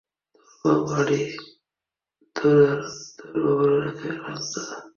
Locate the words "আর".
2.71-2.81